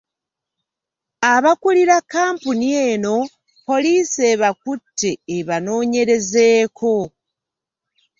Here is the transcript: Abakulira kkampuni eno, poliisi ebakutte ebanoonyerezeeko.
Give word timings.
Abakulira 1.33 1.95
kkampuni 2.03 2.67
eno, 2.91 3.15
poliisi 3.65 4.19
ebakutte 4.33 5.11
ebanoonyerezeeko. 5.37 6.93